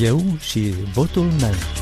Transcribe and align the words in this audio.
Eu 0.00 0.22
și 0.40 0.74
votul 0.92 1.22
meu. 1.40 1.77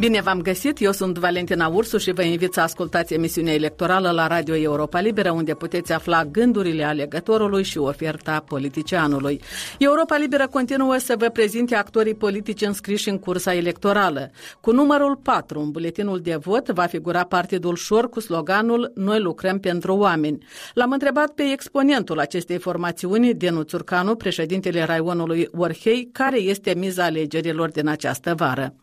Bine 0.00 0.20
v-am 0.20 0.40
găsit, 0.40 0.80
eu 0.80 0.92
sunt 0.92 1.18
Valentina 1.18 1.66
Ursu 1.68 1.98
și 1.98 2.12
vă 2.12 2.22
invit 2.22 2.52
să 2.52 2.60
ascultați 2.60 3.14
emisiunea 3.14 3.54
electorală 3.54 4.10
la 4.10 4.26
Radio 4.26 4.56
Europa 4.56 5.00
Liberă, 5.00 5.30
unde 5.30 5.54
puteți 5.54 5.92
afla 5.92 6.24
gândurile 6.24 6.84
alegătorului 6.84 7.62
și 7.62 7.78
oferta 7.78 8.44
politicianului. 8.48 9.40
Europa 9.78 10.16
Liberă 10.16 10.48
continuă 10.48 10.96
să 10.96 11.14
vă 11.18 11.28
prezinte 11.28 11.74
actorii 11.74 12.14
politici 12.14 12.60
înscriși 12.60 13.08
în 13.08 13.18
cursa 13.18 13.54
electorală. 13.54 14.30
Cu 14.60 14.72
numărul 14.72 15.16
4, 15.16 15.60
în 15.60 15.70
buletinul 15.70 16.20
de 16.20 16.36
vot, 16.36 16.68
va 16.68 16.86
figura 16.86 17.24
Partidul 17.24 17.76
Șor 17.76 18.08
cu 18.08 18.20
sloganul 18.20 18.92
Noi 18.94 19.20
lucrăm 19.20 19.58
pentru 19.58 19.96
oameni. 19.96 20.38
L-am 20.74 20.90
întrebat 20.90 21.30
pe 21.30 21.42
exponentul 21.42 22.18
acestei 22.18 22.58
formațiuni, 22.58 23.34
Denu 23.34 23.62
Țurcanu, 23.62 24.14
președintele 24.14 24.84
Raionului 24.84 25.48
Orhei, 25.56 26.08
care 26.12 26.38
este 26.38 26.74
miza 26.76 27.04
alegerilor 27.04 27.70
din 27.70 27.88
această 27.88 28.34
vară. 28.34 28.74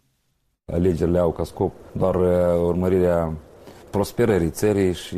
Alegerile 0.74 1.20
au 1.20 1.32
ca 1.32 1.44
scop 1.44 1.74
doar 1.92 2.16
uh, 2.16 2.66
urmărirea 2.66 3.34
prosperării 3.90 4.50
țării 4.50 4.94
și 4.94 5.18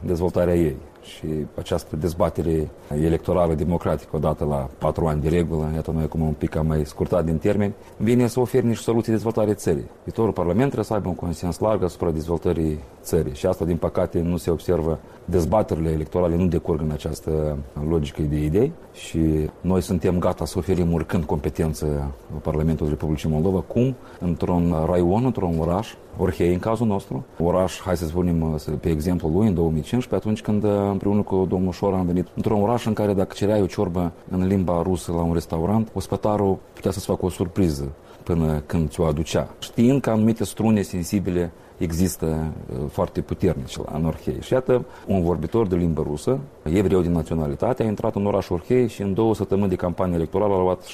dezvoltarea 0.00 0.54
ei 0.54 0.76
și 1.08 1.26
această 1.58 1.96
dezbatere 1.96 2.68
electorală 3.02 3.54
democratică 3.54 4.16
odată 4.16 4.44
la 4.44 4.68
patru 4.78 5.06
ani 5.06 5.20
de 5.20 5.28
regulă, 5.28 5.70
iată 5.74 5.90
noi 5.90 6.02
acum 6.02 6.20
un 6.20 6.32
pic 6.32 6.56
am 6.56 6.66
mai 6.66 6.84
scurtat 6.84 7.24
din 7.24 7.38
termeni, 7.38 7.74
vine 7.96 8.26
să 8.26 8.40
ofere 8.40 8.66
niște 8.66 8.82
soluții 8.82 9.06
de 9.06 9.12
dezvoltare 9.12 9.54
țării. 9.54 9.86
Viitorul 10.04 10.32
Parlament 10.32 10.64
trebuie 10.64 10.84
să 10.84 10.94
aibă 10.94 11.08
un 11.08 11.14
consens 11.14 11.58
larg 11.58 11.82
asupra 11.82 12.10
dezvoltării 12.10 12.78
țării 13.02 13.34
și 13.34 13.46
asta, 13.46 13.64
din 13.64 13.76
păcate, 13.76 14.20
nu 14.20 14.36
se 14.36 14.50
observă. 14.50 14.98
Dezbaterile 15.24 15.90
electorale 15.90 16.36
nu 16.36 16.46
decurg 16.46 16.80
în 16.80 16.90
această 16.90 17.58
logică 17.88 18.22
de 18.22 18.44
idei 18.44 18.72
și 18.92 19.50
noi 19.60 19.80
suntem 19.80 20.18
gata 20.18 20.44
să 20.44 20.58
oferim 20.58 20.92
oricând 20.92 21.24
competență 21.24 22.10
Parlamentului 22.42 22.92
Republicii 22.92 23.30
Moldova, 23.30 23.60
cum 23.60 23.94
într-un 24.20 24.74
raion, 24.86 25.24
într-un 25.24 25.58
oraș, 25.58 25.94
Orhei 26.20 26.52
în 26.52 26.58
cazul 26.58 26.86
nostru, 26.86 27.24
oraș, 27.42 27.80
hai 27.80 27.96
să 27.96 28.06
spunem 28.06 28.60
pe 28.80 28.88
exemplu 28.88 29.28
lui, 29.28 29.46
în 29.46 29.54
2015, 29.54 30.14
atunci 30.14 30.40
când 30.40 30.62
împreună 30.98 31.22
cu 31.22 31.46
domnul 31.48 31.72
Șor 31.72 31.94
am 31.94 32.06
venit 32.06 32.26
într-un 32.34 32.62
oraș 32.62 32.86
în 32.86 32.92
care 32.92 33.12
dacă 33.14 33.34
cereai 33.34 33.62
o 33.62 33.66
ciorbă 33.66 34.12
în 34.30 34.46
limba 34.46 34.82
rusă 34.82 35.12
la 35.12 35.22
un 35.22 35.32
restaurant, 35.32 35.88
ospătarul 35.92 36.58
putea 36.72 36.90
să-ți 36.90 37.06
facă 37.06 37.24
o 37.24 37.28
surpriză 37.28 37.92
până 38.22 38.62
când 38.66 38.90
ți-o 38.90 39.04
aducea. 39.04 39.48
Știind 39.58 40.00
că 40.00 40.10
anumite 40.10 40.44
strune 40.44 40.82
sensibile 40.82 41.52
există 41.78 42.52
uh, 42.72 42.76
foarte 42.90 43.20
puternici 43.20 43.76
la 43.76 44.00
Orhei. 44.06 44.36
Și 44.40 44.52
iată, 44.52 44.84
un 45.06 45.22
vorbitor 45.22 45.66
de 45.66 45.76
limbă 45.76 46.02
rusă, 46.08 46.38
evreu 46.62 47.00
din 47.00 47.12
naționalitate, 47.12 47.82
a 47.82 47.86
intrat 47.86 48.14
în 48.14 48.26
orașul 48.26 48.56
Orhei 48.56 48.88
și 48.88 49.02
în 49.02 49.14
două 49.14 49.34
săptămâni 49.34 49.68
de 49.68 49.76
campanie 49.76 50.14
electorală 50.14 50.54
a 50.54 50.60
luat 50.60 50.84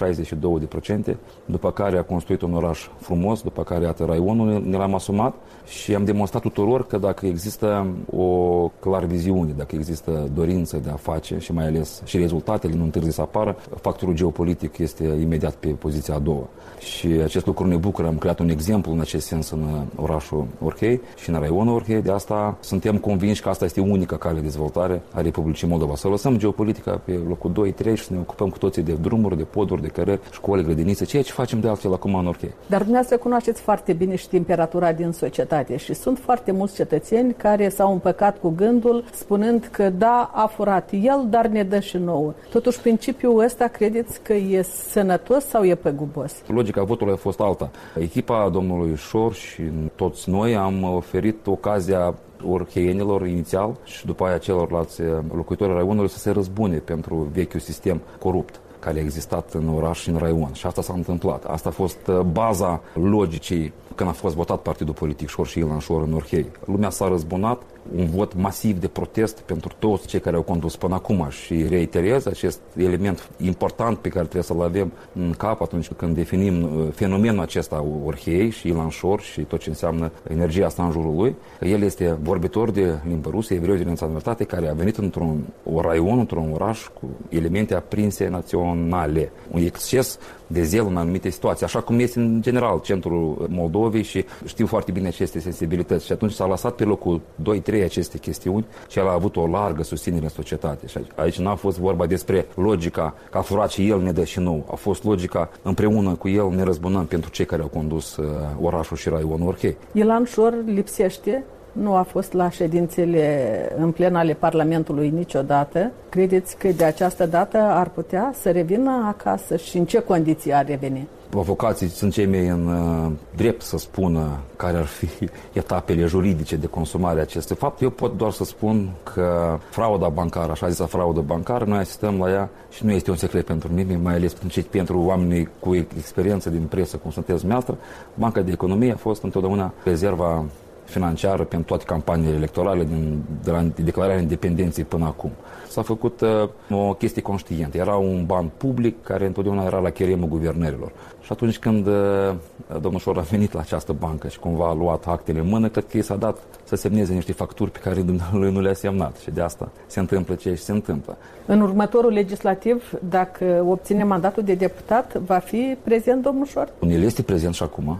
62%, 1.12 1.16
după 1.44 1.70
care 1.70 1.98
a 1.98 2.02
construit 2.02 2.42
un 2.42 2.54
oraș 2.54 2.88
frumos, 2.98 3.42
după 3.42 3.62
care, 3.62 3.84
iată, 3.84 4.04
raionul 4.04 4.62
ne 4.66 4.76
l-am 4.76 4.94
asumat 4.94 5.34
și 5.66 5.94
am 5.94 6.04
demonstrat 6.04 6.42
tuturor 6.42 6.86
că 6.86 6.98
dacă 6.98 7.26
există 7.26 7.86
o 8.16 8.68
clar 8.80 9.04
viziune, 9.04 9.52
dacă 9.56 9.74
există 9.76 10.30
dorință 10.34 10.76
de 10.76 10.90
a 10.90 10.96
face 10.96 11.38
și 11.38 11.52
mai 11.52 11.66
ales 11.66 12.02
și 12.04 12.18
rezultatele 12.18 12.74
nu 12.74 12.82
întârzi 12.82 13.10
să 13.10 13.20
apară, 13.20 13.56
factorul 13.80 14.14
geopolitic 14.14 14.78
este 14.78 15.04
imediat 15.20 15.54
pe 15.54 15.68
poziția 15.68 16.14
a 16.14 16.18
doua. 16.18 16.48
Și 16.78 17.06
acest 17.06 17.46
lucru 17.46 17.66
ne 17.66 17.76
bucură, 17.76 18.06
am 18.06 18.18
creat 18.18 18.38
un 18.38 18.48
exemplu 18.48 18.92
în 18.92 19.00
acest 19.00 19.26
sens 19.26 19.50
în 19.50 19.84
orașul 19.96 20.46
Orhei 20.64 20.73
și 21.16 21.30
în 21.30 21.38
raionul 21.38 21.74
Orhei. 21.74 22.02
De 22.02 22.10
asta 22.10 22.56
suntem 22.60 22.96
convinși 22.96 23.42
că 23.42 23.48
asta 23.48 23.64
este 23.64 23.80
unica 23.80 24.16
cale 24.16 24.34
de 24.34 24.40
dezvoltare 24.40 25.02
a 25.12 25.20
Republicii 25.20 25.68
Moldova. 25.68 25.94
Să 25.94 26.08
lăsăm 26.08 26.38
geopolitica 26.38 27.00
pe 27.04 27.20
locul 27.28 27.72
2-3 27.74 27.94
și 27.94 28.04
să 28.04 28.12
ne 28.12 28.18
ocupăm 28.18 28.48
cu 28.48 28.58
toții 28.58 28.82
de 28.82 28.92
drumuri, 28.92 29.36
de 29.36 29.42
poduri, 29.42 29.82
de 29.82 29.88
cărări, 29.88 30.20
școli, 30.32 30.62
grădinițe, 30.64 31.04
ceea 31.04 31.22
ce 31.22 31.32
facem 31.32 31.60
de 31.60 31.68
altfel 31.68 31.92
acum 31.92 32.14
în 32.14 32.26
Orhei. 32.26 32.54
Dar 32.66 32.78
dumneavoastră 32.78 33.16
cunoașteți 33.16 33.60
foarte 33.60 33.92
bine 33.92 34.16
și 34.16 34.28
temperatura 34.28 34.92
din 34.92 35.10
societate 35.10 35.76
și 35.76 35.94
sunt 35.94 36.18
foarte 36.18 36.52
mulți 36.52 36.74
cetățeni 36.74 37.32
care 37.32 37.68
s-au 37.68 37.92
împăcat 37.92 38.38
cu 38.38 38.48
gândul 38.48 39.04
spunând 39.12 39.68
că 39.70 39.90
da, 39.90 40.30
a 40.34 40.46
furat 40.46 40.90
el, 40.92 41.26
dar 41.30 41.46
ne 41.46 41.62
dă 41.62 41.80
și 41.80 41.96
nouă. 41.96 42.32
Totuși, 42.50 42.80
principiul 42.80 43.38
ăsta 43.44 43.66
credeți 43.66 44.20
că 44.22 44.32
e 44.32 44.62
sănătos 44.62 45.44
sau 45.44 45.64
e 45.64 45.74
păgubos? 45.74 46.32
Logica 46.46 46.82
votului 46.82 47.12
a 47.12 47.16
fost 47.16 47.40
alta. 47.40 47.70
Echipa 47.98 48.48
domnului 48.52 48.96
Șor 48.96 49.34
și 49.34 49.62
toți 49.94 50.30
noi 50.30 50.56
am 50.56 50.63
oferit 50.82 51.46
ocazia 51.46 52.14
orcheienilor 52.48 53.26
inițial 53.26 53.76
și 53.84 54.06
după 54.06 54.24
aia 54.24 54.38
celorlalți 54.38 55.02
locuitori 55.34 55.72
raionului 55.72 56.08
să 56.08 56.18
se 56.18 56.30
răzbune 56.30 56.76
pentru 56.76 57.28
vechiul 57.32 57.60
sistem 57.60 58.00
corupt 58.18 58.60
care 58.78 58.98
a 58.98 59.02
existat 59.02 59.52
în 59.52 59.68
oraș 59.68 60.00
și 60.00 60.08
în 60.08 60.16
raion. 60.16 60.52
Și 60.52 60.66
asta 60.66 60.82
s-a 60.82 60.92
întâmplat. 60.92 61.44
Asta 61.44 61.68
a 61.68 61.72
fost 61.72 62.06
uh, 62.06 62.20
baza 62.20 62.80
logicii 62.94 63.72
când 63.94 64.08
a 64.08 64.12
fost 64.12 64.34
votat 64.34 64.60
partidul 64.60 64.94
politic 64.94 65.28
Șor 65.28 65.46
și 65.46 65.58
Ilan 65.58 65.78
Șor 65.78 66.02
în 66.02 66.12
Orhei. 66.12 66.46
Lumea 66.64 66.90
s-a 66.90 67.08
răzbunat, 67.08 67.62
un 67.96 68.06
vot 68.06 68.34
masiv 68.34 68.80
de 68.80 68.88
protest 68.88 69.40
pentru 69.40 69.74
toți 69.78 70.06
cei 70.06 70.20
care 70.20 70.36
au 70.36 70.42
condus 70.42 70.76
până 70.76 70.94
acum 70.94 71.26
și 71.28 71.66
reiterez 71.68 72.26
acest 72.26 72.60
element 72.76 73.30
important 73.36 73.98
pe 73.98 74.08
care 74.08 74.22
trebuie 74.22 74.42
să-l 74.42 74.62
avem 74.62 74.92
în 75.12 75.34
cap 75.38 75.60
atunci 75.60 75.90
când 75.96 76.14
definim 76.14 76.62
uh, 76.62 76.88
fenomenul 76.92 77.42
acesta 77.42 77.84
Orhei 78.04 78.50
și 78.50 78.68
Ilan 78.68 78.88
Șor 78.88 79.20
și 79.20 79.40
tot 79.40 79.60
ce 79.60 79.68
înseamnă 79.68 80.10
energia 80.28 80.66
asta 80.66 80.84
în 80.84 80.90
jurul 80.90 81.14
lui. 81.16 81.36
El 81.60 81.82
este 81.82 82.18
vorbitor 82.22 82.70
de 82.70 82.98
limbă 83.08 83.30
rusă, 83.30 83.54
evreu 83.54 83.74
din 83.74 83.86
naționalitate, 83.86 84.44
care 84.44 84.68
a 84.68 84.72
venit 84.72 84.96
într-un 84.96 85.44
raion, 85.76 86.18
într-un 86.18 86.52
oraș 86.52 86.86
cu 87.00 87.08
elemente 87.28 87.74
aprinse 87.74 88.28
naționale. 88.28 89.32
Un 89.50 89.60
exces 89.60 90.18
de 90.54 90.62
zel 90.62 90.86
în 90.86 90.96
anumite 90.96 91.30
situații, 91.30 91.64
așa 91.64 91.80
cum 91.80 91.98
este 91.98 92.18
în 92.18 92.42
general 92.42 92.80
centrul 92.80 93.46
Moldovei 93.50 94.02
și 94.02 94.24
știu 94.44 94.66
foarte 94.66 94.92
bine 94.92 95.08
aceste 95.08 95.40
sensibilități. 95.40 96.06
Și 96.06 96.12
atunci 96.12 96.32
s-a 96.32 96.46
lăsat 96.46 96.74
pe 96.74 96.84
locul 96.84 97.20
2-3 97.42 97.84
aceste 97.84 98.18
chestiuni 98.18 98.66
și 98.88 98.98
el 98.98 99.08
a 99.08 99.12
avut 99.12 99.36
o 99.36 99.46
largă 99.46 99.82
susținere 99.82 100.22
în 100.22 100.28
societate. 100.28 100.86
Și 100.86 100.98
aici 101.14 101.38
n-a 101.38 101.54
fost 101.54 101.78
vorba 101.78 102.06
despre 102.06 102.46
logica 102.54 103.14
că 103.30 103.38
a 103.38 103.40
furat 103.40 103.70
și 103.70 103.88
el 103.88 104.00
ne 104.00 104.12
dă 104.12 104.24
și 104.24 104.38
nou. 104.38 104.66
A 104.70 104.74
fost 104.74 105.04
logica 105.04 105.50
împreună 105.62 106.14
cu 106.14 106.28
el 106.28 106.48
ne 106.50 106.62
răzbunăm 106.62 107.06
pentru 107.06 107.30
cei 107.30 107.44
care 107.44 107.62
au 107.62 107.68
condus 107.68 108.16
uh, 108.16 108.26
orașul 108.60 108.96
și 108.96 109.08
raionul 109.08 109.46
Orhei. 109.46 109.76
Ilan 109.92 110.24
Șor 110.24 110.54
lipsește 110.64 111.44
nu 111.74 111.94
a 111.94 112.02
fost 112.02 112.32
la 112.32 112.50
ședințele 112.50 113.48
în 113.76 113.90
plen 113.90 114.14
ale 114.14 114.32
Parlamentului 114.32 115.10
niciodată. 115.10 115.90
Credeți 116.08 116.56
că 116.56 116.68
de 116.68 116.84
această 116.84 117.26
dată 117.26 117.58
ar 117.58 117.88
putea 117.88 118.32
să 118.40 118.50
revină 118.50 119.04
acasă 119.08 119.56
și 119.56 119.76
în 119.76 119.84
ce 119.84 119.98
condiții 119.98 120.52
ar 120.52 120.66
reveni? 120.66 121.08
Avocații 121.38 121.88
sunt 121.88 122.12
cei 122.12 122.26
mei 122.26 122.46
în 122.46 122.66
uh, 122.66 123.12
drept 123.36 123.62
să 123.62 123.78
spună 123.78 124.38
care 124.56 124.76
ar 124.76 124.84
fi 124.84 125.08
etapele 125.52 126.06
juridice 126.06 126.56
de 126.56 126.66
consumare 126.66 127.18
a 127.18 127.22
acestui 127.22 127.56
fapt. 127.56 127.80
Eu 127.80 127.90
pot 127.90 128.16
doar 128.16 128.30
să 128.30 128.44
spun 128.44 128.90
că 129.02 129.58
frauda 129.70 130.08
bancară, 130.08 130.50
așa 130.50 130.68
zisă 130.68 130.84
fraudă 130.84 131.20
bancară, 131.20 131.64
noi 131.64 131.78
asistăm 131.78 132.18
la 132.18 132.30
ea 132.30 132.50
și 132.70 132.84
nu 132.84 132.90
este 132.90 133.10
un 133.10 133.16
secret 133.16 133.44
pentru 133.44 133.72
mine, 133.72 133.96
mai 133.96 134.14
ales 134.14 134.32
pentru 134.70 134.98
oamenii 134.98 135.48
cu 135.58 135.74
experiență 135.74 136.50
din 136.50 136.62
presă, 136.68 136.96
cum 136.96 137.10
sunteți 137.10 137.38
dumneavoastră. 137.38 137.78
Banca 138.14 138.40
de 138.40 138.50
economie 138.50 138.92
a 138.92 138.96
fost 138.96 139.22
întotdeauna 139.22 139.72
rezerva 139.84 140.44
financiară 140.84 141.44
pentru 141.44 141.66
toate 141.68 141.84
campaniile 141.84 142.36
electorale 142.36 142.84
din, 142.84 143.22
de 143.42 143.50
la 143.50 143.62
declararea 143.62 144.20
independenței 144.20 144.84
până 144.84 145.04
acum. 145.04 145.30
S-a 145.68 145.82
făcut 145.82 146.20
uh, 146.20 146.48
o 146.70 146.94
chestie 146.94 147.22
conștientă. 147.22 147.76
Era 147.76 147.94
un 147.94 148.24
ban 148.26 148.50
public 148.56 149.02
care 149.02 149.26
întotdeauna 149.26 149.64
era 149.64 149.78
la 149.78 149.90
cheremul 149.90 150.28
guvernărilor. 150.28 150.92
Și 151.20 151.32
atunci 151.32 151.58
când 151.58 151.86
uh, 151.86 152.34
domnul 152.80 153.00
Șor 153.00 153.18
a 153.18 153.20
venit 153.20 153.52
la 153.52 153.60
această 153.60 153.92
bancă 153.92 154.28
și 154.28 154.38
cumva 154.38 154.68
a 154.68 154.74
luat 154.74 155.06
actele 155.06 155.38
în 155.38 155.48
mână, 155.48 155.68
cred 155.68 155.86
că 155.90 155.96
i 155.96 156.02
s-a 156.02 156.16
dat 156.16 156.38
să 156.64 156.76
semneze 156.76 157.14
niște 157.14 157.32
facturi 157.32 157.70
pe 157.70 157.78
care 157.78 158.04
lui 158.32 158.52
nu 158.52 158.60
le-a 158.60 158.74
semnat. 158.74 159.16
Și 159.16 159.30
de 159.30 159.40
asta 159.40 159.70
se 159.86 160.00
întâmplă 160.00 160.34
ce 160.34 160.54
se 160.54 160.72
întâmplă. 160.72 161.16
În 161.46 161.60
următorul 161.60 162.12
legislativ, 162.12 162.92
dacă 163.08 163.64
obține 163.68 164.04
mandatul 164.04 164.42
de 164.42 164.54
deputat, 164.54 165.14
va 165.14 165.38
fi 165.38 165.76
prezent 165.82 166.22
domnul 166.22 166.46
Șor? 166.46 166.68
El 166.88 167.02
este 167.02 167.22
prezent 167.22 167.54
și 167.54 167.62
acum. 167.62 167.98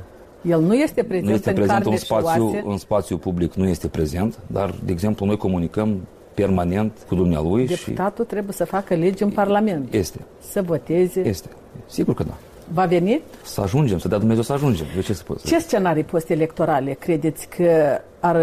El 0.48 0.60
nu 0.60 0.74
este 0.74 1.02
prezent, 1.02 1.28
nu 1.28 1.34
este 1.34 1.48
în, 1.48 1.54
prezent 1.54 1.86
în, 1.86 1.96
spațiu, 1.96 2.62
în 2.64 2.76
spațiu 2.76 3.18
public, 3.18 3.54
nu 3.54 3.68
este 3.68 3.88
prezent, 3.88 4.38
dar, 4.46 4.74
de 4.84 4.92
exemplu, 4.92 5.26
noi 5.26 5.36
comunicăm 5.36 6.00
permanent 6.34 6.92
cu 7.08 7.14
dumnealui. 7.14 7.66
Deputatul 7.66 8.24
și... 8.24 8.30
trebuie 8.30 8.52
să 8.52 8.64
facă 8.64 8.94
legi 8.94 9.22
în 9.22 9.30
Parlament. 9.30 9.94
Este. 9.94 10.20
Să 10.50 10.62
voteze. 10.62 11.20
Este. 11.20 11.48
Sigur 11.86 12.14
că 12.14 12.22
da. 12.22 12.34
Va 12.72 12.84
veni? 12.84 13.20
Să 13.42 13.60
ajungem, 13.60 13.98
să 13.98 14.08
dea 14.08 14.18
Dumnezeu 14.18 14.42
să 14.42 14.52
ajungem. 14.52 14.86
Eu 14.96 15.02
ce 15.02 15.12
să 15.12 15.22
pot 15.22 15.42
Ce 15.42 15.58
scenarii 15.58 16.04
post-electorale 16.04 16.92
credeți 16.92 17.48
că 17.48 18.00
ar 18.20 18.36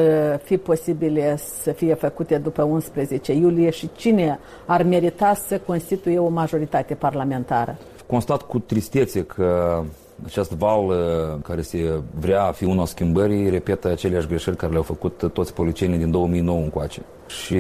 fi 0.44 0.58
posibile 0.58 1.38
să 1.62 1.72
fie 1.72 1.94
făcute 1.94 2.38
după 2.38 2.64
11 2.64 3.34
iulie 3.34 3.70
și 3.70 3.90
cine 3.96 4.40
ar 4.66 4.84
merita 4.84 5.34
să 5.48 5.60
constituie 5.66 6.20
o 6.20 6.28
majoritate 6.28 6.94
parlamentară? 6.94 7.78
Constat 8.08 8.42
cu 8.42 8.60
tristețe 8.60 9.24
că 9.24 9.82
acest 10.26 10.52
val 10.52 10.86
uh, 10.86 10.96
care 11.44 11.62
se 11.62 12.02
vrea 12.20 12.44
a 12.44 12.52
fi 12.52 12.64
unul 12.64 12.86
schimbării 12.86 13.50
repetă 13.50 13.88
aceleași 13.88 14.28
greșeli 14.28 14.56
care 14.56 14.72
le-au 14.72 14.84
făcut 14.84 15.32
toți 15.34 15.54
policienii 15.54 15.98
din 15.98 16.12
2009 16.12 16.60
încoace. 16.60 17.02
Și 17.28 17.58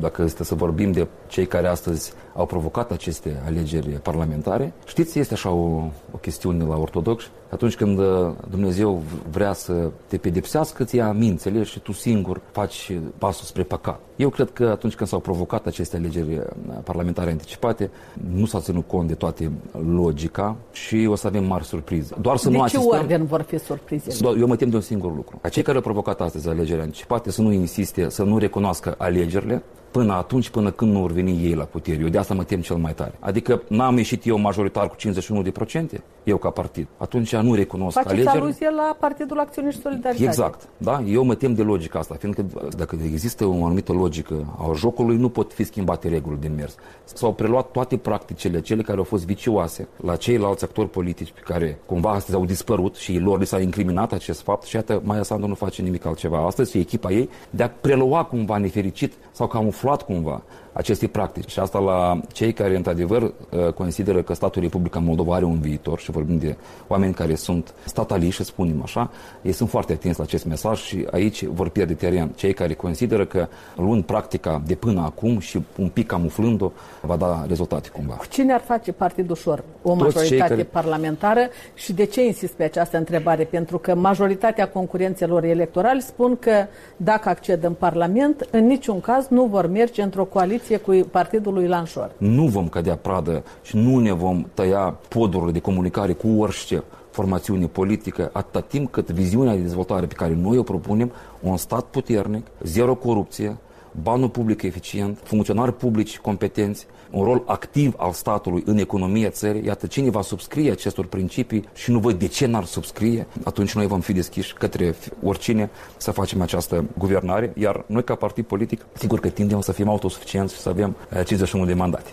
dacă 0.00 0.22
este 0.22 0.44
să 0.44 0.54
vorbim 0.54 0.92
de 0.92 1.06
cei 1.26 1.46
care 1.46 1.66
astăzi 1.66 2.12
au 2.34 2.46
provocat 2.46 2.90
aceste 2.90 3.42
alegeri 3.46 3.88
parlamentare, 3.88 4.72
știți, 4.86 5.18
este 5.18 5.34
așa 5.34 5.50
o, 5.50 5.82
o 6.10 6.16
chestiune 6.20 6.64
la 6.64 6.76
ortodox. 6.76 7.30
Atunci 7.50 7.76
când 7.76 7.98
uh, 7.98 8.30
Dumnezeu 8.50 9.02
vrea 9.30 9.52
să 9.52 9.90
te 10.06 10.16
pedepsească, 10.16 10.84
ți 10.84 10.96
ia 10.96 11.12
mințele 11.12 11.62
și 11.62 11.80
tu 11.80 11.92
singur 11.92 12.40
faci 12.50 12.92
pasul 13.18 13.44
spre 13.44 13.62
păcat. 13.62 14.00
Eu 14.16 14.28
cred 14.28 14.50
că 14.50 14.64
atunci 14.64 14.94
când 14.94 15.08
s-au 15.08 15.18
provocat 15.18 15.66
aceste 15.66 15.96
alegeri 15.96 16.34
uh, 16.34 16.44
parlamentare 16.84 17.30
anticipate, 17.30 17.90
nu 18.34 18.46
s-a 18.46 18.60
ținut 18.60 18.86
cont 18.86 19.08
de 19.08 19.14
toate 19.14 19.52
logica 19.94 20.56
și 20.72 21.06
o 21.10 21.14
să 21.14 21.26
avem 21.26 21.44
mari 21.44 21.64
surprize. 21.64 22.14
Doar 22.20 22.36
să 22.36 22.48
de 22.48 22.56
nu 22.56 22.66
ce 22.66 22.76
asistăm... 22.76 22.98
ordine 22.98 23.24
vor 23.24 23.42
fi 23.42 23.58
surprize? 23.58 24.36
Eu 24.38 24.46
mă 24.46 24.56
tem 24.56 24.68
de 24.68 24.76
un 24.76 24.82
singur 24.82 25.14
lucru. 25.14 25.38
Acei 25.42 25.62
care 25.62 25.76
au 25.76 25.82
provocat 25.82 26.20
astăzi 26.20 26.48
alegeri 26.48 26.80
anticipate 26.80 27.30
să 27.30 27.42
nu 27.42 27.52
insiste, 27.52 28.08
să 28.08 28.22
nu 28.22 28.38
recunoască 28.38 28.94
alegerile, 28.98 29.62
până 29.90 30.12
atunci, 30.12 30.48
până 30.48 30.70
când 30.70 30.92
nu 30.92 31.00
vor 31.00 31.12
veni 31.12 31.44
ei 31.44 31.54
la 31.54 31.64
putere. 31.64 32.02
Eu 32.02 32.08
de 32.08 32.18
asta 32.18 32.34
mă 32.34 32.44
tem 32.44 32.60
cel 32.60 32.76
mai 32.76 32.94
tare. 32.94 33.14
Adică 33.18 33.62
n-am 33.68 33.96
ieșit 33.96 34.26
eu 34.26 34.38
majoritar 34.38 34.88
cu 34.88 34.96
51%, 34.96 36.00
eu 36.24 36.36
ca 36.36 36.50
partid. 36.50 36.86
Atunci 36.96 37.36
nu 37.36 37.54
recunosc 37.54 37.94
Faceți 37.94 38.12
alegerile. 38.12 38.42
aluzie 38.42 38.70
la 38.70 38.96
Partidul 39.00 39.38
Acțiune 39.38 39.70
și 39.70 39.80
Solidaritate. 39.80 40.24
Exact. 40.24 40.68
Da? 40.76 41.02
Eu 41.06 41.24
mă 41.24 41.34
tem 41.34 41.54
de 41.54 41.62
logica 41.62 41.98
asta, 41.98 42.14
fiindcă 42.18 42.44
dacă 42.76 42.96
există 43.04 43.44
o 43.46 43.64
anumită 43.64 43.92
logică 43.92 44.56
a 44.58 44.72
jocului, 44.74 45.16
nu 45.16 45.28
pot 45.28 45.52
fi 45.52 45.64
schimbate 45.64 46.08
regulile 46.08 46.40
din 46.40 46.54
mers. 46.56 46.74
S-au 47.04 47.32
preluat 47.32 47.70
toate 47.70 47.96
practicile, 47.96 48.60
cele 48.60 48.82
care 48.82 48.98
au 48.98 49.04
fost 49.04 49.24
vicioase 49.26 49.88
la 49.96 50.16
ceilalți 50.16 50.64
actori 50.64 50.90
politici 50.90 51.32
pe 51.32 51.40
care 51.44 51.78
cumva 51.86 52.10
astăzi 52.10 52.36
au 52.36 52.44
dispărut 52.44 52.96
și 52.96 53.18
lor 53.18 53.38
li 53.38 53.46
s-a 53.46 53.60
incriminat 53.60 54.12
acest 54.12 54.40
fapt 54.40 54.66
și 54.66 54.74
iată, 54.74 55.00
Maia 55.04 55.22
Sandu 55.22 55.46
nu 55.46 55.54
face 55.54 55.82
nimic 55.82 56.06
altceva 56.06 56.46
astăzi 56.46 56.70
și 56.70 56.78
echipa 56.78 57.10
ei 57.10 57.28
de 57.50 57.62
a 57.62 57.70
prelua 57.70 58.24
cumva 58.24 58.56
nefericit 58.56 59.12
sau 59.38 59.46
camuflat 59.46 60.02
cumva 60.02 60.42
aceste 60.78 61.06
practici. 61.06 61.50
Și 61.50 61.58
asta 61.58 61.78
la 61.78 62.20
cei 62.32 62.52
care, 62.52 62.76
într-adevăr, 62.76 63.22
uh, 63.22 63.72
consideră 63.74 64.22
că 64.22 64.34
statul 64.34 64.62
Republica 64.62 64.98
Moldova 64.98 65.34
are 65.34 65.44
un 65.44 65.58
viitor 65.60 65.98
și 65.98 66.10
vorbim 66.10 66.38
de 66.38 66.56
oameni 66.86 67.14
care 67.14 67.34
sunt 67.34 67.74
stataliști, 67.84 68.44
spunem 68.44 68.82
așa, 68.82 69.10
ei 69.42 69.52
sunt 69.52 69.68
foarte 69.68 69.92
atenți 69.92 70.18
la 70.18 70.24
acest 70.24 70.44
mesaj 70.44 70.80
și 70.80 71.06
aici 71.10 71.44
vor 71.44 71.68
pierde 71.68 71.94
teren. 71.94 72.28
Cei 72.36 72.52
care 72.52 72.74
consideră 72.74 73.24
că 73.24 73.48
luând 73.76 74.04
practica 74.04 74.62
de 74.66 74.74
până 74.74 75.00
acum 75.00 75.38
și 75.38 75.62
un 75.76 75.88
pic 75.88 76.06
camuflând-o, 76.06 76.72
va 77.00 77.16
da 77.16 77.44
rezultate 77.48 77.88
cumva. 77.88 78.14
Cu 78.14 78.26
cine 78.26 78.52
ar 78.52 78.60
face 78.60 78.92
partidul 78.92 79.30
ușor? 79.30 79.64
O 79.82 79.94
majoritate 79.94 80.48
care... 80.48 80.62
parlamentară 80.62 81.48
și 81.74 81.92
de 81.92 82.04
ce 82.04 82.24
insist 82.24 82.52
pe 82.52 82.62
această 82.62 82.96
întrebare? 82.96 83.44
Pentru 83.44 83.78
că 83.78 83.94
majoritatea 83.94 84.68
concurențelor 84.68 85.44
electorali 85.44 86.00
spun 86.00 86.36
că 86.36 86.66
dacă 86.96 87.28
acced 87.28 87.64
în 87.64 87.72
Parlament, 87.72 88.48
în 88.50 88.66
niciun 88.66 89.00
caz 89.00 89.26
nu 89.28 89.44
vor 89.44 89.66
merge 89.66 90.02
într-o 90.02 90.24
coaliție 90.24 90.67
coaliție 90.76 91.02
cu 91.02 91.08
partidul 91.10 91.52
lui 91.52 91.66
Lanșor. 91.66 92.10
Nu 92.18 92.46
vom 92.46 92.68
cădea 92.68 92.96
pradă 92.96 93.44
și 93.62 93.76
nu 93.76 93.98
ne 93.98 94.12
vom 94.12 94.46
tăia 94.54 94.98
podurile 95.08 95.52
de 95.52 95.58
comunicare 95.58 96.12
cu 96.12 96.28
orice 96.38 96.82
formațiune 97.10 97.66
politică, 97.66 98.30
atâta 98.32 98.60
timp 98.60 98.90
cât 98.90 99.10
viziunea 99.10 99.54
de 99.54 99.60
dezvoltare 99.60 100.06
pe 100.06 100.14
care 100.14 100.34
noi 100.34 100.58
o 100.58 100.62
propunem, 100.62 101.12
un 101.40 101.56
stat 101.56 101.84
puternic, 101.84 102.46
zero 102.62 102.94
corupție, 102.94 103.56
banul 104.02 104.28
public 104.28 104.62
eficient, 104.62 105.18
funcționari 105.22 105.76
publici 105.76 106.18
competenți, 106.18 106.86
un 107.10 107.24
rol 107.24 107.42
activ 107.46 107.94
al 107.96 108.12
statului 108.12 108.62
în 108.66 108.78
economia 108.78 109.30
țării. 109.30 109.64
Iată, 109.64 109.86
cine 109.86 110.10
va 110.10 110.22
subscrie 110.22 110.70
acestor 110.70 111.06
principii 111.06 111.64
și 111.74 111.90
nu 111.90 111.98
văd 111.98 112.18
de 112.18 112.26
ce 112.26 112.46
n-ar 112.46 112.64
subscrie, 112.64 113.26
atunci 113.44 113.74
noi 113.74 113.86
vom 113.86 114.00
fi 114.00 114.12
deschiși 114.12 114.54
către 114.54 114.94
oricine 115.22 115.70
să 115.96 116.10
facem 116.10 116.40
această 116.40 116.84
guvernare, 116.98 117.52
iar 117.56 117.84
noi 117.86 118.04
ca 118.04 118.14
partid 118.14 118.44
politic, 118.44 118.86
sigur 118.92 119.20
că 119.20 119.28
tindem 119.28 119.60
să 119.60 119.72
fim 119.72 119.88
autosuficienți 119.88 120.54
și 120.54 120.60
să 120.60 120.68
avem 120.68 120.96
51 121.24 121.62
eh, 121.62 121.68
de 121.68 121.74
mandate. 121.74 122.10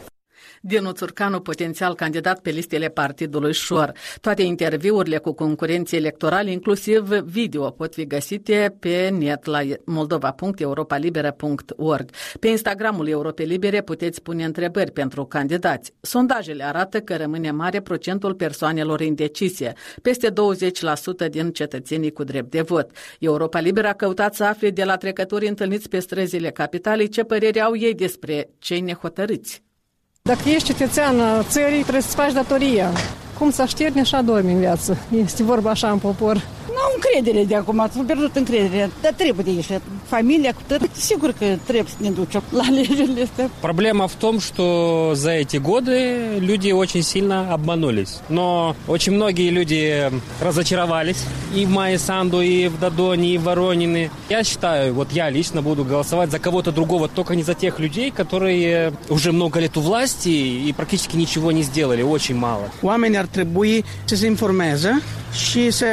Dinu 0.67 0.91
Țurcanu, 0.91 1.39
potențial 1.39 1.95
candidat 1.95 2.39
pe 2.39 2.49
listele 2.49 2.87
partidului 2.87 3.53
Șor. 3.53 3.91
Toate 4.21 4.41
interviurile 4.41 5.17
cu 5.17 5.33
concurenții 5.33 5.97
electorali, 5.97 6.51
inclusiv 6.51 7.09
video, 7.09 7.69
pot 7.69 7.93
fi 7.93 8.05
găsite 8.05 8.75
pe 8.79 9.09
net 9.09 9.45
la 9.45 9.59
moldova.europalibera.org. 9.85 12.09
Pe 12.39 12.47
Instagramul 12.47 13.07
Europei 13.07 13.45
Libere 13.45 13.81
puteți 13.81 14.21
pune 14.21 14.43
întrebări 14.43 14.91
pentru 14.91 15.25
candidați. 15.25 15.93
Sondajele 16.01 16.63
arată 16.63 16.99
că 16.99 17.15
rămâne 17.15 17.51
mare 17.51 17.81
procentul 17.81 18.33
persoanelor 18.33 19.01
indecise, 19.01 19.73
peste 20.01 20.29
20% 20.29 20.33
din 21.29 21.51
cetățenii 21.51 22.11
cu 22.11 22.23
drept 22.23 22.51
de 22.51 22.61
vot. 22.61 22.91
Europa 23.19 23.59
Liberă 23.59 23.87
a 23.87 23.93
căutat 23.93 24.35
să 24.35 24.43
afle 24.43 24.69
de 24.69 24.83
la 24.83 24.97
trecătorii 24.97 25.49
întâlniți 25.49 25.89
pe 25.89 25.99
străzile 25.99 26.51
capitalei 26.51 27.07
ce 27.07 27.23
păreri 27.23 27.61
au 27.61 27.77
ei 27.77 27.93
despre 27.93 28.49
cei 28.59 28.81
nehotărâți. 28.81 29.64
Dacă 30.29 30.49
ești 30.49 30.73
cetățean 30.73 31.15
țării, 31.41 31.81
trebuie 31.81 32.01
să-ți 32.01 32.15
faci 32.15 32.31
datoria. 32.31 32.89
Cum 33.37 33.51
să 33.51 33.65
șterni, 33.65 33.99
așa 33.99 34.21
dormi 34.21 34.51
în 34.51 34.59
viață. 34.59 34.97
Este 35.23 35.43
vorba 35.43 35.69
așa 35.69 35.91
în 35.91 35.97
popor. 35.97 36.47
Nu 36.75 36.81
încredere 36.95 37.45
de 37.45 37.55
acum, 37.55 37.89
s-a 37.93 38.03
pierdut 38.05 38.35
încrederea, 38.35 38.89
dar 39.01 39.13
trebuie 39.13 39.43
de 39.47 39.51
ieșit. 39.51 39.81
Familia 40.15 40.51
cu 40.53 40.61
tot, 40.67 40.81
сигур 41.07 41.31
că 41.39 41.45
trebuie 41.63 41.91
să 41.97 42.03
ne 42.05 42.09
ducem 42.09 42.43
la 42.49 42.63
alegerile 42.69 43.21
astea. 43.23 43.49
Проблема 43.69 44.05
в 44.07 44.15
том, 44.23 44.35
что 44.47 44.65
за 45.23 45.31
эти 45.43 45.57
годы 45.71 45.97
люди 46.51 46.69
очень 46.83 47.03
сильно 47.13 47.37
обманулись. 47.55 48.13
Но 48.37 48.75
очень 48.87 49.13
многие 49.19 49.49
люди 49.59 49.81
разочаровались 50.47 51.21
и 51.59 51.65
в 51.65 51.69
Майе 51.69 51.97
Санду, 51.97 52.39
и 52.41 52.67
в 52.67 52.75
Дадоне, 52.79 53.27
и 53.35 53.37
в 53.37 53.43
Воронине. 53.43 54.11
Я 54.29 54.43
считаю, 54.43 54.93
вот 54.93 55.09
я 55.11 55.29
лично 55.29 55.61
буду 55.61 55.83
голосовать 55.83 56.29
за 56.31 56.39
кого-то 56.39 56.71
другого, 56.71 57.07
только 57.07 57.35
не 57.35 57.43
за 57.43 57.53
тех 57.53 57.79
людей, 57.79 58.11
которые 58.11 58.93
уже 59.09 59.31
много 59.31 59.59
лет 59.59 59.75
у 59.77 59.81
власти 59.81 60.29
и 60.67 60.73
практически 60.73 61.15
ничего 61.15 61.51
не 61.51 61.63
сделали, 61.63 62.01
очень 62.01 62.35
мало. 62.35 62.65
Oamenii 62.81 63.17
ar 63.17 63.25
trebui 63.25 63.83
să 64.05 64.15
se 64.15 64.25
informeze 64.25 65.01
și 65.33 65.71
să 65.71 65.85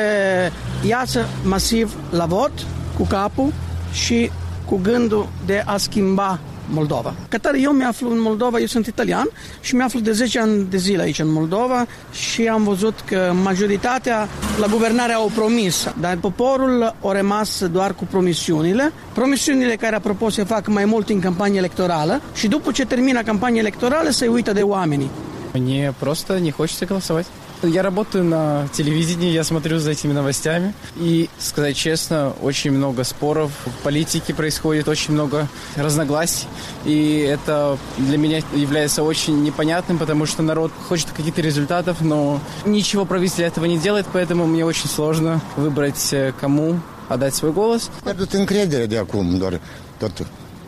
iasă 0.88 1.25
masiv 1.44 1.95
la 2.10 2.25
vot 2.25 2.51
cu 2.98 3.04
capul 3.04 3.54
și 3.92 4.31
cu 4.66 4.80
gândul 4.84 5.28
de 5.45 5.63
a 5.66 5.78
schimba 5.78 6.39
Moldova. 6.69 7.13
Ca 7.30 7.38
tare, 7.38 7.62
eu 7.62 7.72
mi-aflu 7.72 8.12
în 8.12 8.22
Moldova, 8.22 8.60
eu 8.60 8.66
sunt 8.66 8.88
italian 8.88 9.30
și 9.62 9.75
mi-aflu 9.75 10.00
de 10.00 10.12
10 10.12 10.39
ani 10.39 10.68
de 10.69 10.78
zile 10.78 11.01
aici 11.01 11.19
în 11.19 11.31
Moldova 11.31 11.86
și 12.12 12.48
am 12.48 12.63
văzut 12.63 13.00
că 13.06 13.34
majoritatea 13.44 14.28
la 14.60 14.68
guvernare 14.68 15.13
au 15.13 15.31
promis, 15.36 15.94
dar 16.00 16.18
poporul 16.18 16.84
a 16.84 17.12
rămas 17.12 17.66
doar 17.72 17.94
cu 17.94 18.06
promisiunile, 18.06 18.92
promisiunile 19.13 19.75
care 19.75 19.95
apropo 19.95 20.30
se 20.30 20.44
fac 20.44 20.67
mai 20.67 20.86
mult 20.86 21.10
în 21.10 21.20
campanie 21.20 21.58
electorală 21.58 22.22
și 22.34 22.48
după 22.48 22.72
ce 22.72 22.86
termină 22.86 23.22
campania 23.22 23.60
electorală 23.60 24.10
se 24.10 24.27
uită 24.27 24.53
de 24.53 24.62
oamenii. 24.62 25.10
Мне 25.53 25.94
просто 26.00 26.39
не 26.39 26.51
хочется 26.51 26.86
голосовать. 26.88 27.25
Я 27.62 27.83
работаю 27.83 28.25
на 28.25 28.66
телевидении, 28.73 29.31
я 29.31 29.45
смотрю 29.45 29.78
за 29.78 29.92
этими 29.92 30.12
новостями. 30.12 30.75
И, 30.97 31.31
сказать 31.38 31.76
честно, 31.76 32.33
очень 32.42 32.73
много 32.73 33.04
споров 33.04 33.52
в 33.64 33.83
политике 33.85 34.35
происходит, 34.35 34.88
очень 34.88 35.14
много 35.14 35.47
разногласий. 35.76 36.49
И 36.85 37.19
это 37.19 37.78
для 37.99 38.19
меня 38.19 38.42
является 38.54 39.04
очень 39.04 39.45
непонятным, 39.45 39.99
потому 39.99 40.26
что 40.26 40.42
народ 40.42 40.73
хочет 40.88 41.11
каких-то 41.12 41.40
результатов, 41.40 42.00
но 42.00 42.40
ничего 42.66 43.04
правительство 43.04 43.42
этого 43.42 43.66
не 43.66 43.78
делает, 43.78 44.07
поэтому 44.12 44.47
мне 44.47 44.64
очень 44.64 44.88
сложно 44.88 45.40
выбрать, 45.57 46.14
кому 46.40 46.81
отдать 47.09 47.35
свой 47.35 47.52
голос. 47.52 47.90
Încredere 48.33 48.87
de 48.87 48.99
acum, 48.99 49.38
doar 49.38 49.61
tot 49.99 50.26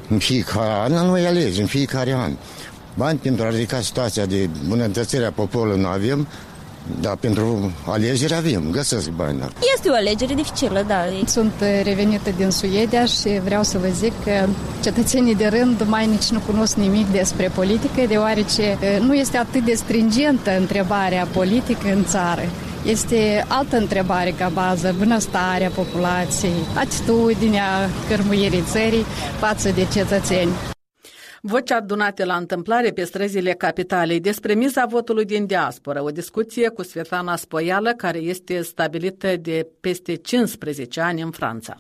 în 0.09 0.19
fiecare 0.19 0.93
noi 0.93 1.27
alegi 1.27 1.61
în 1.61 1.67
fiecare 1.67 2.13
an. 2.13 2.37
Bani 2.97 3.19
pentru 3.19 3.45
a 3.45 3.51
ridica 3.51 3.81
situația 3.81 4.27
de 4.27 4.49
bunătățire 4.69 5.25
a 5.25 5.33
poporului 5.33 5.81
nu 5.81 5.89
Da, 7.01 7.17
pentru 7.21 7.73
alegeri 7.87 8.35
avem, 8.35 8.63
găsesc 8.71 9.11
bani. 9.11 9.39
Da. 9.39 9.49
Este 9.75 9.89
o 9.89 9.95
alegere 9.95 10.35
dificilă, 10.35 10.85
da. 10.87 11.05
Sunt 11.27 11.53
revenită 11.83 12.31
din 12.37 12.51
Suedia 12.51 13.05
și 13.05 13.41
vreau 13.45 13.63
să 13.63 13.79
vă 13.79 13.87
zic 13.93 14.13
că 14.25 14.47
cetățenii 14.83 15.35
de 15.35 15.47
rând 15.47 15.83
mai 15.87 16.07
nici 16.07 16.29
nu 16.29 16.39
cunosc 16.47 16.77
nimic 16.77 17.07
despre 17.13 17.51
politică, 17.55 18.01
deoarece 18.09 18.79
nu 19.01 19.15
este 19.15 19.37
atât 19.37 19.65
de 19.65 19.75
stringentă 19.75 20.57
întrebarea 20.59 21.29
politică 21.33 21.93
în 21.95 22.05
țară. 22.05 22.43
Este 22.85 23.45
altă 23.49 23.77
întrebare 23.77 24.31
ca 24.31 24.49
bază, 24.49 24.95
bunăstarea 24.99 25.71
populației, 25.75 26.53
atitudinea 26.75 27.91
cărmuirii 28.09 28.65
țării 28.71 29.05
față 29.39 29.71
de 29.71 29.87
cetățeni. 29.93 30.74
Voci 31.47 31.71
adunate 31.71 32.25
la 32.25 32.35
întâmplare 32.35 32.91
pe 32.91 33.03
străzile 33.03 33.53
capitalei 33.53 34.21
despre 34.21 34.55
miza 34.55 34.87
votului 34.87 35.25
din 35.25 35.47
diaspora, 35.47 36.03
o 36.03 36.11
discuție 36.11 36.69
cu 36.69 36.83
Svetlana 36.83 37.37
Spoială, 37.37 37.91
care 37.91 38.19
este 38.19 38.61
stabilită 38.61 39.37
de 39.37 39.69
peste 39.81 40.15
15 40.15 41.01
ani 41.01 41.21
în 41.21 41.31
Franța. 41.31 41.75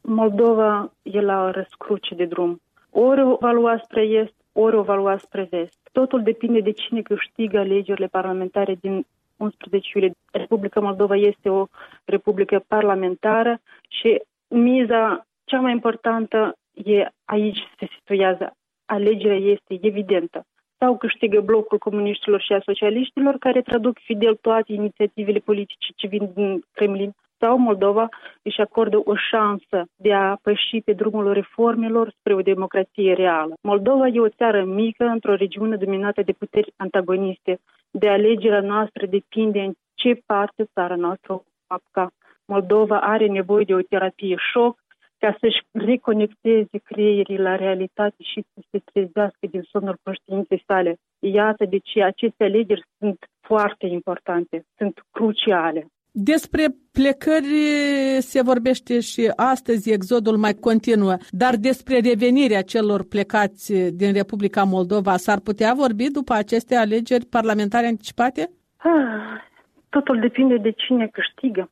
Moldova 0.00 0.92
e 1.02 1.20
la 1.20 1.44
o 1.44 1.50
răscruce 1.50 2.14
de 2.14 2.24
drum. 2.24 2.60
Ori 2.90 3.22
o 3.22 3.36
va 3.40 3.52
lua 3.52 3.80
spre 3.84 4.02
est, 4.02 4.34
ori 4.52 4.76
o 4.76 4.82
va 4.82 4.94
lua 4.94 5.16
spre 5.16 5.46
vest. 5.50 5.78
Totul 5.92 6.22
depinde 6.22 6.60
de 6.60 6.72
cine 6.72 7.02
câștigă 7.02 7.58
alegerile 7.58 8.06
parlamentare 8.06 8.74
din 8.80 9.06
11 9.36 9.90
iulie. 9.94 10.12
Republica 10.32 10.80
Moldova 10.80 11.16
este 11.16 11.48
o 11.48 11.66
republică 12.04 12.64
parlamentară 12.66 13.60
și 13.88 14.22
miza 14.48 15.26
cea 15.44 15.60
mai 15.60 15.72
importantă 15.72 16.54
e 16.72 17.06
aici 17.24 17.58
se 17.78 17.88
situează 17.98 18.54
alegerea 18.96 19.36
este 19.36 19.78
evidentă. 19.80 20.44
Sau 20.78 20.96
câștigă 20.96 21.40
blocul 21.40 21.78
comuniștilor 21.78 22.40
și 22.40 22.52
a 22.52 22.60
socialiștilor 22.64 23.36
care 23.38 23.60
traduc 23.62 23.98
fidel 23.98 24.34
toate 24.34 24.72
inițiativele 24.72 25.38
politice 25.38 25.88
ce 25.96 26.06
vin 26.06 26.30
din 26.34 26.62
Kremlin, 26.72 27.12
sau 27.40 27.58
Moldova 27.58 28.08
își 28.42 28.60
acordă 28.60 29.00
o 29.04 29.14
șansă 29.30 29.84
de 29.96 30.12
a 30.12 30.36
păși 30.42 30.80
pe 30.84 30.92
drumul 30.92 31.32
reformelor 31.32 32.14
spre 32.18 32.34
o 32.34 32.40
democrație 32.40 33.12
reală. 33.12 33.54
Moldova 33.62 34.06
e 34.06 34.20
o 34.20 34.28
țară 34.28 34.64
mică 34.64 35.04
într-o 35.04 35.34
regiune 35.34 35.76
dominată 35.76 36.22
de 36.22 36.32
puteri 36.32 36.72
antagoniste. 36.76 37.60
De 37.90 38.08
alegerea 38.08 38.60
noastră 38.60 39.06
depinde 39.06 39.60
în 39.60 39.72
ce 39.94 40.22
parte 40.26 40.64
țara 40.74 40.96
noastră 40.96 41.32
o 41.32 41.42
apuca. 41.66 42.10
Moldova 42.44 42.98
are 43.00 43.26
nevoie 43.26 43.64
de 43.64 43.74
o 43.74 43.80
terapie 43.80 44.36
șoc 44.52 44.79
ca 45.22 45.36
să-și 45.40 45.60
reconecteze 45.72 46.78
creierii 46.84 47.38
la 47.38 47.56
realitate 47.56 48.22
și 48.32 48.44
să 48.52 48.60
se 48.70 48.78
trezească 48.92 49.44
din 49.50 49.62
somnul 49.62 49.96
conștiinței 50.02 50.62
sale. 50.66 50.96
Iată 51.18 51.64
de 51.64 51.78
ce 51.78 52.02
aceste 52.02 52.44
alegeri 52.44 52.82
sunt 52.98 53.18
foarte 53.40 53.86
importante, 53.86 54.64
sunt 54.76 54.94
cruciale. 55.10 55.86
Despre 56.12 56.64
plecări 56.92 57.54
se 58.18 58.42
vorbește 58.42 59.00
și 59.00 59.32
astăzi, 59.36 59.92
exodul 59.92 60.36
mai 60.36 60.54
continuă, 60.54 61.16
dar 61.30 61.54
despre 61.56 61.98
revenirea 61.98 62.62
celor 62.62 63.08
plecați 63.08 63.64
din 64.00 64.12
Republica 64.12 64.62
Moldova 64.62 65.16
s-ar 65.16 65.40
putea 65.40 65.72
vorbi 65.74 66.10
după 66.10 66.32
aceste 66.32 66.74
alegeri 66.74 67.26
parlamentare 67.26 67.86
anticipate? 67.86 68.50
Ah, 68.76 69.40
totul 69.88 70.20
depinde 70.20 70.56
de 70.56 70.70
cine 70.70 71.06
câștigă. 71.06 71.70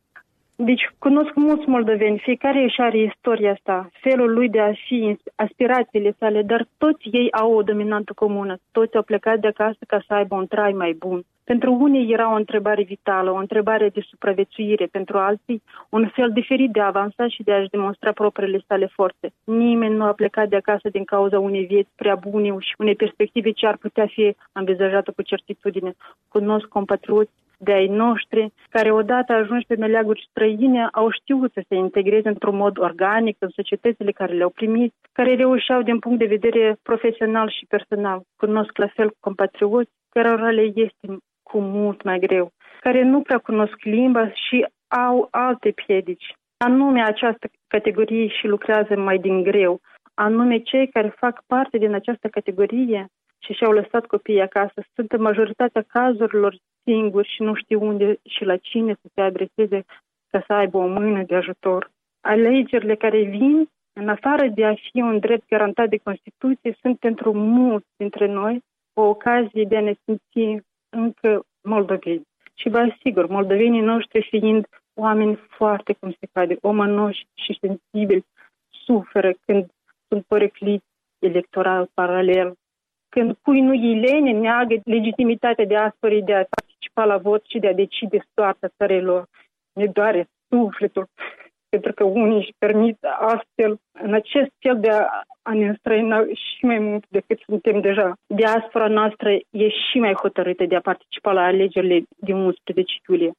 Deci 0.65 0.91
cunosc 0.99 1.35
mulți 1.35 1.69
moldoveni, 1.69 2.19
fiecare 2.19 2.63
își 2.63 2.81
are 2.81 2.99
istoria 2.99 3.53
asta, 3.53 3.91
felul 4.01 4.33
lui 4.33 4.49
de 4.49 4.61
a 4.61 4.73
fi, 4.87 5.19
aspirațiile 5.35 6.15
sale, 6.19 6.43
dar 6.43 6.67
toți 6.79 7.09
ei 7.13 7.33
au 7.33 7.53
o 7.53 7.63
dominantă 7.63 8.13
comună, 8.13 8.59
toți 8.73 8.97
au 8.97 9.03
plecat 9.03 9.39
de 9.41 9.47
acasă 9.47 9.79
ca 9.87 10.03
să 10.07 10.15
aibă 10.15 10.35
un 10.35 10.47
trai 10.47 10.73
mai 10.73 10.93
bun. 10.93 11.25
Pentru 11.45 11.73
unii 11.73 12.13
era 12.13 12.33
o 12.33 12.37
întrebare 12.37 12.83
vitală, 12.83 13.31
o 13.31 13.37
întrebare 13.37 13.89
de 13.89 14.01
supraviețuire, 14.09 14.87
pentru 14.87 15.19
alții 15.19 15.63
un 15.89 16.09
fel 16.15 16.31
diferit 16.33 16.71
de 16.71 16.81
a 16.81 16.87
avansa 16.87 17.29
și 17.29 17.43
de 17.43 17.53
a-și 17.53 17.71
demonstra 17.71 18.13
propriile 18.13 18.65
sale 18.67 18.87
forțe. 18.87 19.33
Nimeni 19.45 19.95
nu 19.95 20.05
a 20.05 20.13
plecat 20.13 20.49
de 20.49 20.57
acasă 20.57 20.89
din 20.89 21.05
cauza 21.05 21.39
unei 21.39 21.65
vieți 21.65 21.91
prea 21.97 22.15
bune 22.15 22.57
și 22.59 22.75
unei 22.79 22.95
perspective 22.95 23.51
ce 23.51 23.67
ar 23.67 23.77
putea 23.77 24.07
fi 24.07 24.37
învizajată 24.53 25.11
cu 25.17 25.23
certitudine. 25.23 25.95
Cunosc 26.29 26.67
compatrioți 26.67 27.31
de 27.59 27.73
ai 27.73 27.87
noștri, 27.87 28.53
care 28.71 28.91
odată 28.93 29.33
ajunși 29.33 29.67
pe 29.67 29.77
meleaguri 29.77 30.27
străine 30.31 30.89
au 30.93 31.11
știut 31.11 31.53
să 31.53 31.63
se 31.69 31.75
integreze 31.75 32.29
într-un 32.29 32.57
mod 32.57 32.79
organic 32.79 33.37
în 33.39 33.49
societățile 33.49 34.13
care 34.13 34.33
le-au 34.35 34.51
primit, 34.51 34.95
care 35.13 35.35
reușeau 35.35 35.83
din 35.83 35.99
punct 35.99 36.19
de 36.19 36.35
vedere 36.37 36.77
profesional 36.83 37.51
și 37.51 37.67
personal. 37.67 38.23
Cunosc 38.37 38.77
la 38.77 38.87
fel 38.87 39.15
compatrioți 39.21 39.91
cărora 40.09 40.51
le 40.51 40.73
este 40.75 41.07
cu 41.43 41.61
mult 41.61 42.03
mai 42.03 42.19
greu, 42.19 42.51
care 42.81 43.03
nu 43.03 43.21
prea 43.21 43.39
cunosc 43.39 43.83
limba 43.83 44.31
și 44.31 44.67
au 44.89 45.29
alte 45.31 45.71
piedici. 45.71 46.33
Anume 46.57 47.03
această 47.03 47.49
categorie 47.67 48.27
și 48.29 48.47
lucrează 48.47 48.97
mai 48.97 49.19
din 49.19 49.43
greu, 49.43 49.81
anume 50.15 50.59
cei 50.59 50.89
care 50.89 51.09
fac 51.17 51.43
parte 51.47 51.79
din 51.79 51.95
această 51.95 52.29
categorie 52.29 53.07
și 53.39 53.53
și-au 53.53 53.73
lăsat 53.73 54.07
copiii 54.07 54.41
acasă, 54.41 54.85
sunt 54.95 55.13
în 55.13 55.23
majoritatea 55.23 55.85
cazurilor 55.89 56.57
singuri 56.89 57.29
și 57.29 57.43
nu 57.43 57.55
știu 57.55 57.87
unde 57.87 58.19
și 58.29 58.45
la 58.45 58.57
cine 58.57 58.93
să 58.93 59.09
se 59.15 59.21
adreseze 59.21 59.85
ca 60.31 60.45
să 60.47 60.53
aibă 60.53 60.79
o 60.79 60.87
mână 60.87 61.23
de 61.23 61.35
ajutor. 61.35 61.91
Alegerile 62.21 62.95
care 62.95 63.23
vin, 63.23 63.69
în 63.93 64.09
afară 64.09 64.47
de 64.55 64.65
a 64.65 64.75
fi 64.75 65.01
un 65.01 65.19
drept 65.19 65.49
garantat 65.49 65.89
de 65.89 65.97
Constituție, 65.97 66.77
sunt 66.81 66.99
pentru 66.99 67.33
mulți 67.33 67.89
dintre 67.97 68.27
noi 68.27 68.63
o 68.93 69.03
ocazie 69.03 69.65
de 69.65 69.77
a 69.77 69.81
ne 69.81 69.95
simți 70.05 70.65
încă 70.89 71.43
moldoveni. 71.63 72.27
Și 72.55 72.69
vă 72.69 72.79
asigur, 72.79 73.27
moldovenii 73.27 73.81
noștri 73.81 74.27
fiind 74.31 74.67
oameni 74.95 75.35
foarte, 75.35 75.93
cum 76.01 76.11
se 76.11 76.27
cade, 76.33 76.57
omanoși 76.61 77.27
și 77.35 77.59
sensibili, 77.61 78.25
suferă 78.69 79.33
când 79.47 79.67
sunt 80.09 80.25
părăcliți 80.25 80.85
electoral 81.19 81.91
paralel, 81.95 82.55
când 83.09 83.37
cui 83.43 83.61
nu 83.61 83.71
îi 83.71 84.01
lene, 84.01 84.31
neagă 84.31 84.75
legitimitatea 84.85 85.65
de 85.65 85.77
astfel 85.77 86.23
de 86.25 86.35
a 86.35 86.45
participa 86.99 87.05
la 87.05 87.19
vot 87.31 87.43
și 87.49 87.59
de 87.59 87.69
a 87.69 87.81
decide 87.85 88.19
soarta 88.35 88.69
țărilor. 88.77 89.27
Ne 89.73 89.87
doare 89.87 90.29
sufletul, 90.49 91.07
pentru 91.69 91.93
că 91.93 92.05
unii 92.05 92.37
își 92.37 92.55
permit 92.59 92.99
astfel, 93.35 93.79
în 94.03 94.15
acest 94.15 94.53
fel 94.59 94.81
de 94.81 94.91
a, 94.91 95.05
a 95.43 95.53
ne 95.55 95.67
înstrăina 95.67 96.19
și 96.21 96.65
mai 96.65 96.79
mult 96.79 97.05
decât 97.09 97.39
suntem 97.47 97.81
deja. 97.81 98.13
Diaspora 98.27 98.89
noastră 98.89 99.29
e 99.63 99.69
și 99.69 99.99
mai 99.99 100.15
hotărâtă 100.23 100.65
de 100.65 100.77
a 100.77 100.89
participa 100.91 101.33
la 101.33 101.43
alegerile 101.43 102.03
din 102.17 102.35
11 102.35 102.93
iulie. 103.09 103.33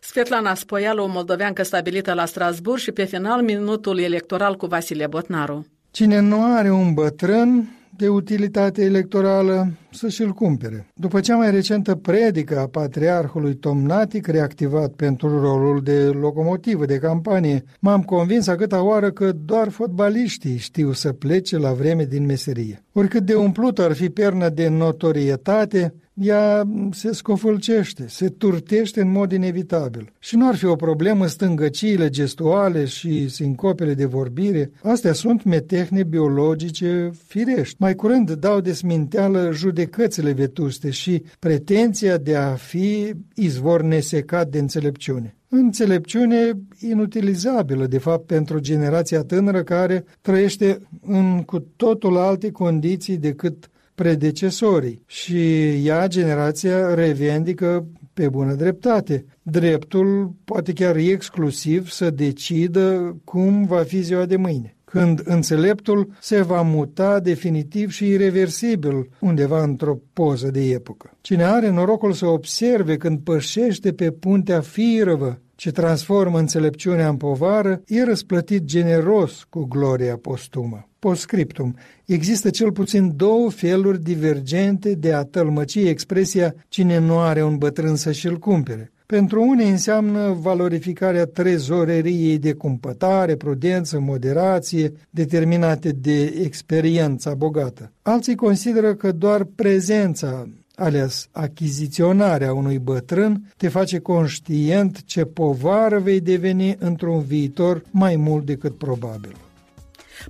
Svetlana 0.00 0.54
Spoialu, 0.54 1.02
o 1.02 1.06
moldoveancă 1.06 1.62
stabilită 1.62 2.14
la 2.14 2.24
Strasburg 2.24 2.78
și 2.78 2.92
pe 2.92 3.04
final 3.04 3.42
minutul 3.42 3.98
electoral 3.98 4.54
cu 4.54 4.66
Vasile 4.66 5.06
Botnaru. 5.06 5.66
Cine 5.90 6.20
nu 6.20 6.38
are 6.56 6.70
un 6.70 6.94
bătrân 6.94 7.77
de 7.98 8.08
utilitate 8.08 8.82
electorală 8.84 9.72
să 9.90 10.08
și-l 10.08 10.30
cumpere. 10.30 10.86
După 10.94 11.20
cea 11.20 11.36
mai 11.36 11.50
recentă 11.50 11.94
predică 11.94 12.58
a 12.58 12.66
patriarhului 12.66 13.54
Tomnatic, 13.54 14.26
reactivat 14.26 14.90
pentru 14.90 15.40
rolul 15.40 15.80
de 15.82 16.04
locomotivă 16.04 16.84
de 16.84 16.98
campanie, 16.98 17.64
m-am 17.80 18.02
convins 18.02 18.46
a 18.46 18.54
câta 18.54 18.82
oară 18.82 19.10
că 19.10 19.32
doar 19.44 19.68
fotbaliștii 19.68 20.56
știu 20.56 20.92
să 20.92 21.12
plece 21.12 21.56
la 21.56 21.72
vreme 21.72 22.04
din 22.04 22.24
meserie. 22.24 22.84
Oricât 22.92 23.24
de 23.24 23.34
umplut 23.34 23.78
ar 23.78 23.92
fi 23.92 24.08
perna 24.08 24.48
de 24.48 24.68
notorietate, 24.68 25.94
ea 26.20 26.68
se 26.90 27.12
scofâlcește, 27.12 28.04
se 28.08 28.28
turtește 28.28 29.00
în 29.00 29.10
mod 29.10 29.32
inevitabil. 29.32 30.12
Și 30.18 30.36
nu 30.36 30.48
ar 30.48 30.56
fi 30.56 30.64
o 30.64 30.76
problemă 30.76 31.26
stângăciile 31.26 32.08
gestuale 32.08 32.84
și 32.84 33.28
sincopele 33.28 33.94
de 33.94 34.04
vorbire, 34.04 34.70
astea 34.82 35.12
sunt 35.12 35.44
metehne 35.44 36.02
biologice 36.02 37.10
firești. 37.26 37.76
Mai 37.78 37.94
curând 37.94 38.30
dau 38.30 38.60
desminteală 38.60 39.50
judecățile 39.52 40.32
vetuste 40.32 40.90
și 40.90 41.22
pretenția 41.38 42.16
de 42.16 42.36
a 42.36 42.54
fi 42.54 43.14
izvor 43.34 43.82
nesecat 43.82 44.48
de 44.48 44.58
înțelepciune. 44.58 45.32
Înțelepciune 45.48 46.52
inutilizabilă, 46.80 47.86
de 47.86 47.98
fapt, 47.98 48.26
pentru 48.26 48.58
generația 48.58 49.22
tânără 49.22 49.62
care 49.62 50.04
trăiește 50.20 50.78
în 51.06 51.42
cu 51.42 51.58
totul 51.76 52.16
alte 52.16 52.50
condiții 52.50 53.16
decât 53.16 53.70
predecesorii 53.98 55.02
și 55.06 55.68
ea, 55.86 56.06
generația, 56.06 56.94
revendică 56.94 57.86
pe 58.14 58.28
bună 58.28 58.54
dreptate. 58.54 59.24
Dreptul, 59.42 60.32
poate 60.44 60.72
chiar 60.72 60.96
exclusiv, 60.96 61.88
să 61.88 62.10
decidă 62.10 63.16
cum 63.24 63.64
va 63.64 63.82
fi 63.82 64.00
ziua 64.00 64.24
de 64.24 64.36
mâine 64.36 64.72
când 64.90 65.20
înțeleptul 65.24 66.10
se 66.20 66.42
va 66.42 66.62
muta 66.62 67.20
definitiv 67.20 67.90
și 67.90 68.08
irreversibil 68.08 69.08
undeva 69.20 69.62
într-o 69.62 69.98
poză 70.12 70.50
de 70.50 70.70
epocă. 70.70 71.10
Cine 71.20 71.44
are 71.44 71.70
norocul 71.70 72.12
să 72.12 72.26
observe 72.26 72.96
când 72.96 73.18
pășește 73.18 73.92
pe 73.92 74.10
puntea 74.10 74.60
firăvă 74.60 75.40
ce 75.58 75.70
transformă 75.70 76.38
înțelepciunea 76.38 77.08
în 77.08 77.16
povară, 77.16 77.82
e 77.86 78.04
răsplătit 78.04 78.64
generos 78.64 79.46
cu 79.48 79.64
gloria 79.64 80.16
postumă. 80.16 80.88
Postscriptum. 80.98 81.76
Există 82.04 82.50
cel 82.50 82.72
puțin 82.72 83.12
două 83.16 83.50
feluri 83.50 84.02
divergente 84.02 84.94
de 84.94 85.12
a 85.12 85.22
tălmăci 85.22 85.74
expresia 85.74 86.54
cine 86.68 86.98
nu 86.98 87.18
are 87.18 87.42
un 87.44 87.56
bătrân 87.56 87.96
să 87.96 88.12
și-l 88.12 88.38
cumpere. 88.38 88.92
Pentru 89.06 89.42
unii 89.42 89.70
înseamnă 89.70 90.36
valorificarea 90.40 91.24
trezoreriei 91.24 92.38
de 92.38 92.52
cumpătare, 92.52 93.36
prudență, 93.36 94.00
moderație, 94.00 94.92
determinate 95.10 95.90
de 95.90 96.24
experiența 96.24 97.34
bogată. 97.34 97.92
Alții 98.02 98.34
consideră 98.34 98.94
că 98.94 99.12
doar 99.12 99.44
prezența 99.44 100.48
alias 100.78 101.28
achiziționarea 101.32 102.52
unui 102.52 102.78
bătrân, 102.78 103.52
te 103.56 103.68
face 103.68 103.98
conștient 103.98 105.04
ce 105.04 105.24
povară 105.24 105.98
vei 105.98 106.20
deveni 106.20 106.76
într-un 106.78 107.22
viitor 107.22 107.82
mai 107.90 108.16
mult 108.16 108.46
decât 108.46 108.78
probabil. 108.78 109.47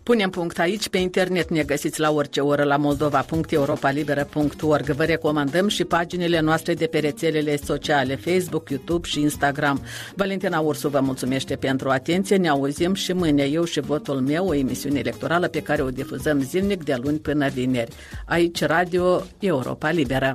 Punem 0.02 0.30
punct 0.30 0.58
aici, 0.58 0.88
pe 0.88 0.98
internet 0.98 1.50
ne 1.50 1.62
găsiți 1.62 2.00
la 2.00 2.10
orice 2.10 2.40
oră 2.40 2.62
la 2.62 2.76
moldova.europalibera.org. 2.76 4.84
Vă 4.84 5.04
recomandăm 5.04 5.68
și 5.68 5.84
paginile 5.84 6.40
noastre 6.40 6.74
de 6.74 6.86
pe 6.86 6.98
rețelele 6.98 7.56
sociale, 7.56 8.16
Facebook, 8.16 8.70
YouTube 8.70 9.08
și 9.08 9.20
Instagram. 9.20 9.82
Valentina 10.14 10.60
Ursu 10.60 10.88
vă 10.88 11.00
mulțumește 11.00 11.56
pentru 11.56 11.88
atenție, 11.88 12.36
ne 12.36 12.48
auzim 12.48 12.94
și 12.94 13.12
mâine 13.12 13.42
eu 13.42 13.64
și 13.64 13.80
votul 13.80 14.20
meu, 14.20 14.46
o 14.46 14.54
emisiune 14.54 14.98
electorală 14.98 15.48
pe 15.48 15.62
care 15.62 15.82
o 15.82 15.90
difuzăm 15.90 16.40
zilnic 16.40 16.84
de 16.84 16.98
luni 17.02 17.18
până 17.18 17.48
vineri. 17.48 17.92
Aici 18.26 18.62
Radio 18.62 19.22
Europa 19.38 19.90
Liberă. 19.90 20.34